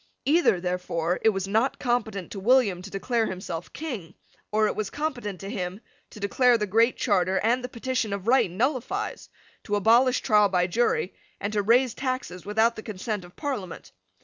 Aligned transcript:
Either, 0.25 0.59
therefore, 0.59 1.19
it 1.21 1.29
was 1.29 1.47
not 1.47 1.77
competent 1.77 2.31
to 2.31 2.39
William 2.39 2.81
to 2.81 2.89
declare 2.89 3.27
himself 3.27 3.71
King, 3.71 4.15
or 4.51 4.65
it 4.65 4.75
was 4.75 4.89
competent 4.89 5.39
to 5.39 5.47
him 5.47 5.79
to 6.09 6.19
declare 6.19 6.57
the 6.57 6.65
Great 6.65 6.97
Charter 6.97 7.37
and 7.41 7.63
the 7.63 7.69
Petition 7.69 8.11
of 8.11 8.27
Right 8.27 8.49
nullifies, 8.49 9.29
to 9.63 9.75
abolish 9.75 10.21
trial 10.21 10.49
by 10.49 10.65
jury, 10.65 11.13
and 11.39 11.53
to 11.53 11.61
raise 11.61 11.93
taxes 11.93 12.47
without 12.47 12.75
the 12.75 12.81
consent 12.81 13.23
of 13.23 13.35
Parliament. 13.35 13.91